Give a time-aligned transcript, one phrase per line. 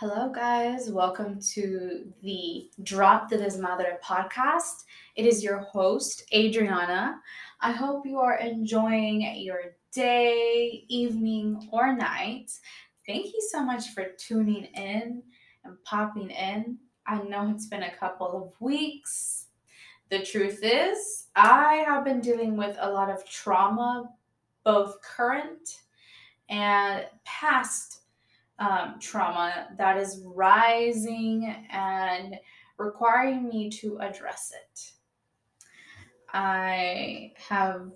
[0.00, 0.90] guys.
[0.90, 4.84] Welcome to the Drop the Desmadre podcast.
[5.16, 7.20] It is your host, Adriana.
[7.60, 12.50] I hope you are enjoying your day, evening, or night.
[13.06, 15.22] Thank you so much for tuning in
[15.64, 16.78] and popping in.
[17.06, 19.46] I know it's been a couple of weeks.
[20.10, 24.10] The truth is, I have been dealing with a lot of trauma,
[24.64, 25.82] both current
[26.48, 28.01] and past
[28.62, 32.36] um, trauma that is rising and
[32.78, 34.92] requiring me to address it.
[36.32, 37.90] I have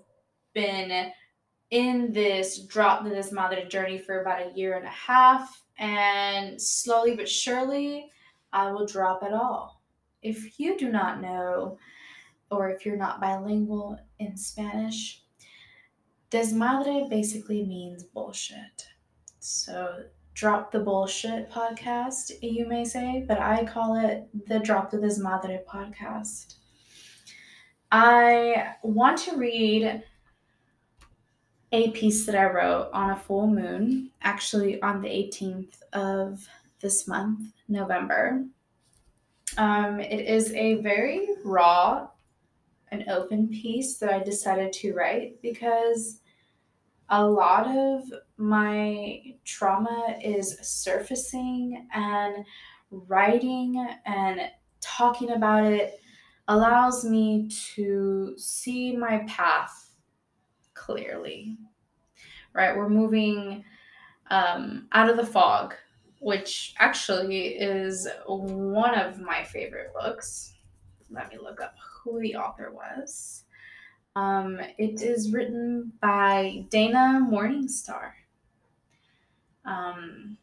[0.53, 1.11] been
[1.71, 7.15] in this drop to desmadre journey for about a year and a half, and slowly
[7.15, 8.11] but surely,
[8.51, 9.81] I will drop it all.
[10.21, 11.77] If you do not know,
[12.51, 15.23] or if you're not bilingual in Spanish,
[16.29, 18.87] desmadre basically means bullshit.
[19.39, 20.03] So
[20.37, 25.65] Drop the Bullshit podcast, you may say, but I call it the Drop the Desmadre
[25.65, 26.57] podcast.
[27.91, 30.03] I want to read
[31.71, 36.47] a piece that I wrote on a full moon, actually on the 18th of
[36.81, 38.45] this month, November.
[39.57, 42.09] Um, it is a very raw
[42.91, 46.19] and open piece that I decided to write because
[47.09, 48.03] a lot of
[48.37, 52.45] my trauma is surfacing and
[52.91, 54.41] writing and
[54.81, 55.99] talking about it
[56.49, 59.91] allows me to see my path
[60.73, 61.57] clearly.
[62.53, 63.63] Right we're moving
[64.29, 65.75] um, out of the fog
[66.19, 70.55] which actually is one of my favorite books.
[71.11, 73.43] Let me look up who the author was
[74.17, 78.13] um, it is written by Dana Morningstar.
[79.63, 80.39] Um,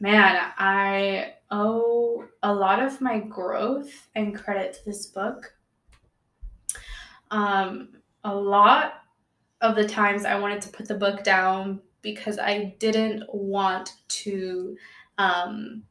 [0.00, 5.54] man, I owe a lot of my growth and credit to this book.
[7.30, 7.88] Um,
[8.22, 9.04] a lot
[9.62, 14.76] of the times I wanted to put the book down because I didn't want to
[15.16, 15.84] um,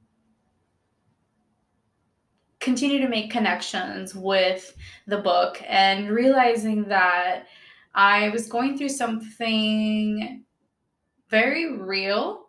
[2.66, 7.46] continue to make connections with the book and realizing that
[7.94, 10.44] I was going through something
[11.30, 12.48] very real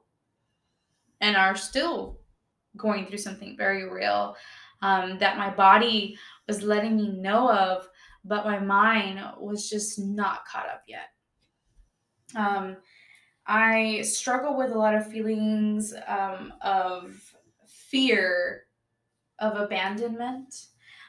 [1.20, 2.20] and are still
[2.78, 4.36] going through something very real
[4.80, 6.16] um, that my body
[6.48, 7.86] was letting me know of,
[8.24, 11.10] but my mind was just not caught up yet.
[12.34, 12.78] Um,
[13.46, 17.34] I struggle with a lot of feelings um, of
[17.66, 18.65] fear
[19.38, 20.66] of abandonment.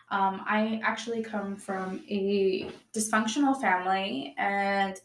[0.10, 5.00] Um, I actually come from a dysfunctional family, and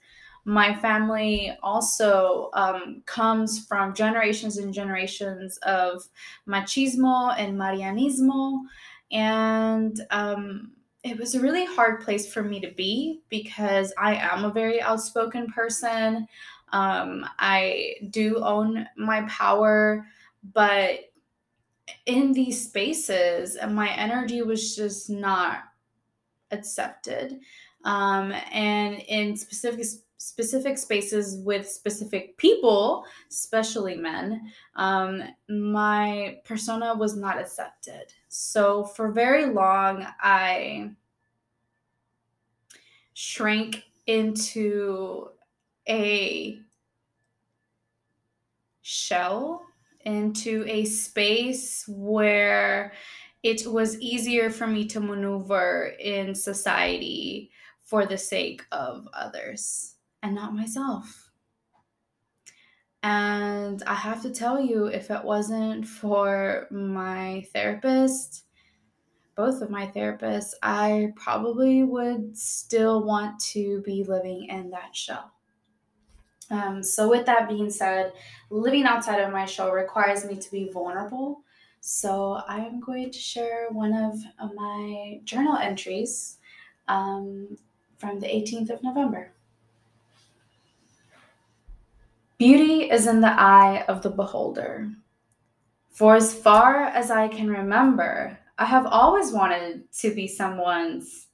[0.45, 6.09] my family also um, comes from generations and generations of
[6.49, 8.61] machismo and marianismo.
[9.11, 10.73] And um,
[11.05, 14.81] it was a really hard place for me to be because I am a very
[14.81, 16.27] outspoken person.
[16.73, 20.07] Um, I do own my power,
[20.55, 21.12] but
[22.07, 25.61] in these spaces and my energy was just not
[26.51, 27.41] accepted.
[27.85, 29.85] Um, and in specific
[30.19, 38.13] specific spaces with specific people especially men um, my persona was not accepted.
[38.29, 40.93] So for very long i
[43.15, 45.29] shrank into
[45.89, 46.61] a
[48.83, 49.65] shell
[50.05, 52.93] into a space where
[53.43, 57.51] it was easier for me to maneuver in society
[57.83, 61.31] for the sake of others and not myself.
[63.03, 68.45] And I have to tell you, if it wasn't for my therapist,
[69.35, 75.33] both of my therapists, I probably would still want to be living in that shell.
[76.53, 78.13] Um, so, with that being said,
[78.51, 81.41] living outside of my shell requires me to be vulnerable.
[81.81, 84.19] So, I am going to share one of
[84.55, 86.37] my journal entries
[86.89, 87.57] um,
[87.97, 89.33] from the 18th of November.
[92.37, 94.91] Beauty is in the eye of the beholder.
[95.91, 101.29] For as far as I can remember, I have always wanted to be someone's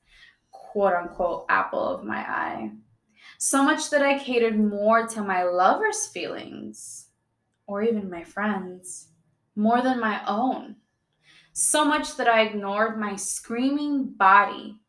[0.50, 2.70] quote unquote apple of my eye.
[3.38, 7.08] So much that I catered more to my lover's feelings,
[7.66, 9.10] or even my friends,
[9.56, 10.76] more than my own.
[11.52, 14.80] So much that I ignored my screaming body.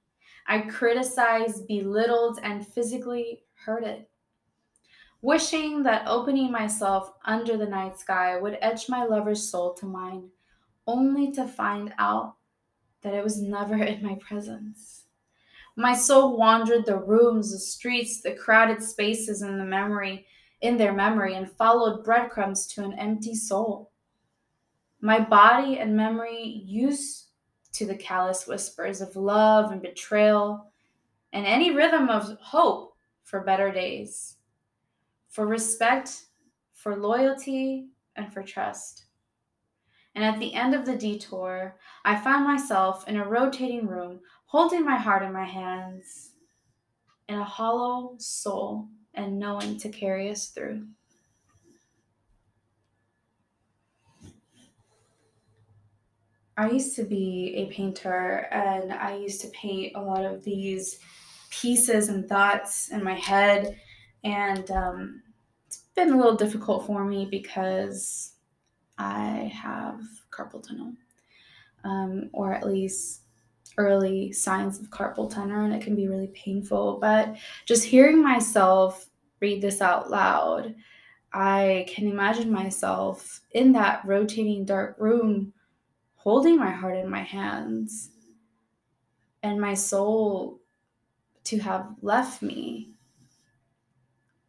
[0.48, 4.10] I criticized, belittled, and physically hurt it.
[5.22, 10.30] wishing that opening myself under the night sky would etch my lover's soul to mine,
[10.88, 12.38] only to find out
[13.02, 15.06] that it was never in my presence.
[15.80, 20.26] My soul wandered the rooms, the streets, the crowded spaces in the memory,
[20.60, 23.94] in their memory, and followed breadcrumbs to an empty soul.
[25.00, 27.28] My body and memory used
[27.72, 30.70] to the callous whispers of love and betrayal,
[31.32, 34.36] and any rhythm of hope for better days,
[35.30, 36.26] for respect,
[36.74, 37.88] for loyalty,
[38.18, 39.06] and for trust.
[40.14, 44.84] And at the end of the detour, I found myself in a rotating room, holding
[44.84, 46.32] my heart in my hands,
[47.28, 50.88] in a hollow soul, and knowing to carry us through.
[56.58, 61.00] I used to be a painter and I used to paint a lot of these
[61.52, 63.80] pieces and thoughts in my head.
[64.24, 65.22] And um,
[65.68, 68.34] it's been a little difficult for me because
[68.98, 70.94] I have carpal tunnel,
[71.84, 73.22] um, or at least
[73.80, 77.00] early signs of carpal tunnel, and it can be really painful.
[77.02, 79.10] But just hearing myself
[79.40, 80.76] read this out loud,
[81.34, 85.54] I can imagine myself in that rotating dark room
[86.16, 88.12] holding my heart in my hands
[89.42, 90.60] and my soul
[91.46, 92.92] to have left me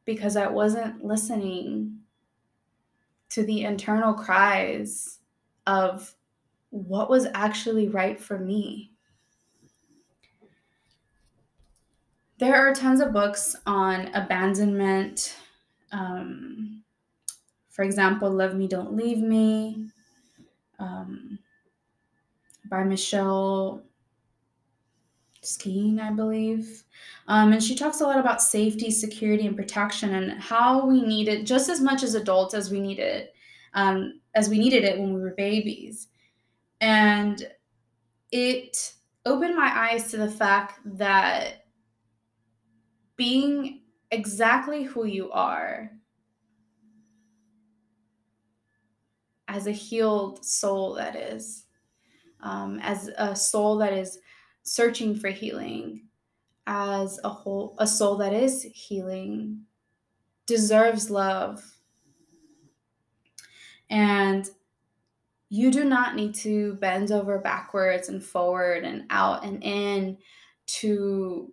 [0.04, 2.00] because I wasn't listening
[3.28, 5.20] to the internal cries
[5.66, 6.14] of
[6.70, 8.92] what was actually right for me.
[12.40, 15.36] There are tons of books on abandonment.
[15.92, 16.82] Um,
[17.68, 19.90] for example, Love Me, Don't Leave Me
[20.78, 21.38] um,
[22.70, 23.82] by Michelle
[25.42, 26.82] Skeen, I believe.
[27.28, 31.28] Um, and she talks a lot about safety, security, and protection, and how we need
[31.28, 33.34] it just as much as adults as we need it,
[33.74, 36.08] um, as we needed it when we were babies.
[36.80, 37.46] And
[38.32, 38.94] it
[39.26, 41.59] opened my eyes to the fact that
[43.20, 45.90] being exactly who you are
[49.46, 51.66] as a healed soul, that is,
[52.42, 54.20] um, as a soul that is
[54.62, 56.08] searching for healing
[56.66, 59.66] as a whole a soul that is healing
[60.46, 61.62] deserves love.
[63.90, 64.48] And
[65.50, 70.16] you do not need to bend over backwards and forward and out and in
[70.78, 71.52] to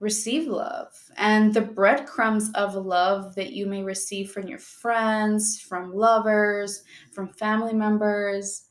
[0.00, 5.92] receive love and the breadcrumbs of love that you may receive from your friends from
[5.92, 8.66] lovers from family members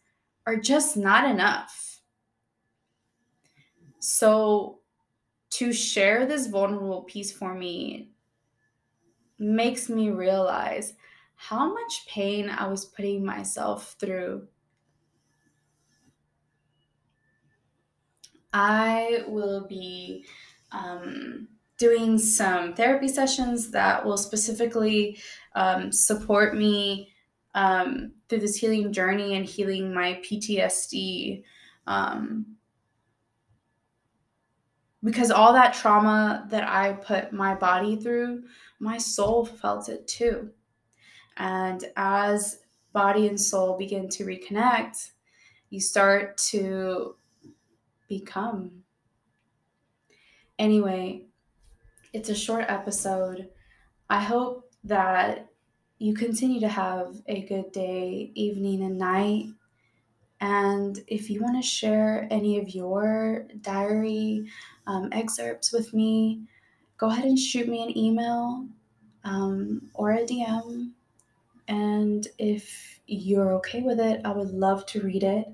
[0.46, 2.02] are just not enough
[4.00, 4.80] so
[5.50, 8.12] to share this vulnerable piece for me
[9.40, 10.94] makes me realize
[11.36, 14.48] how much pain I was putting myself through.
[18.52, 20.26] I will be
[20.72, 21.48] um,
[21.78, 25.18] doing some therapy sessions that will specifically
[25.56, 27.12] um, support me
[27.56, 31.44] um, through this healing journey and healing my PTSD.
[31.86, 32.58] Um,
[35.04, 38.44] because all that trauma that I put my body through,
[38.80, 40.50] my soul felt it too.
[41.38, 42.60] And as
[42.94, 45.12] body and soul begin to reconnect,
[45.70, 47.16] you start to
[48.08, 48.84] become.
[50.60, 51.24] Anyway,
[52.14, 53.50] it's a short episode.
[54.10, 55.50] I hope that
[56.00, 59.48] you continue to have a good day, evening, and night.
[60.40, 64.48] And if you want to share any of your diary
[64.86, 66.44] um, excerpts with me,
[66.98, 68.66] go ahead and shoot me an email
[69.24, 70.92] um, or a DM.
[71.68, 75.48] And if you're okay with it, I would love to read it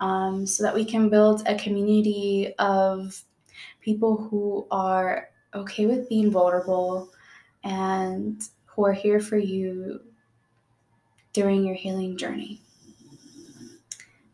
[0.00, 3.22] um, so that we can build a community of
[3.84, 7.10] people who are okay with being vulnerable
[7.62, 10.00] and who are here for you
[11.32, 12.60] during your healing journey.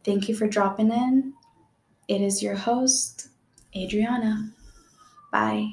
[0.04, 1.34] Thank you for dropping in.
[2.08, 3.28] It is your host,
[3.76, 4.52] Adriana.
[5.32, 5.72] Bye.